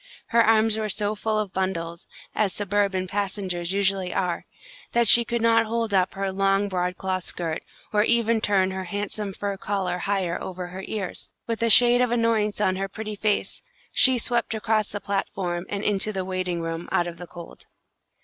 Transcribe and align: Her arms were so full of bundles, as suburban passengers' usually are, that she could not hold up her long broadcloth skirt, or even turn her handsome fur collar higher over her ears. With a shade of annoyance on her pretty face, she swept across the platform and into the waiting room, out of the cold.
Her 0.29 0.43
arms 0.43 0.77
were 0.79 0.89
so 0.89 1.13
full 1.13 1.37
of 1.37 1.53
bundles, 1.53 2.07
as 2.33 2.53
suburban 2.53 3.07
passengers' 3.07 3.71
usually 3.71 4.11
are, 4.11 4.45
that 4.93 5.07
she 5.07 5.23
could 5.23 5.43
not 5.43 5.67
hold 5.67 5.93
up 5.93 6.15
her 6.15 6.31
long 6.31 6.67
broadcloth 6.69 7.23
skirt, 7.23 7.61
or 7.93 8.01
even 8.03 8.41
turn 8.41 8.71
her 8.71 8.85
handsome 8.85 9.31
fur 9.31 9.57
collar 9.57 9.99
higher 9.99 10.41
over 10.41 10.65
her 10.69 10.83
ears. 10.87 11.29
With 11.45 11.61
a 11.61 11.69
shade 11.69 12.01
of 12.01 12.09
annoyance 12.09 12.59
on 12.59 12.77
her 12.77 12.87
pretty 12.89 13.15
face, 13.15 13.61
she 13.91 14.17
swept 14.17 14.55
across 14.55 14.91
the 14.91 14.99
platform 14.99 15.67
and 15.69 15.83
into 15.83 16.11
the 16.11 16.25
waiting 16.25 16.61
room, 16.61 16.89
out 16.91 17.05
of 17.05 17.19
the 17.19 17.27
cold. 17.27 17.67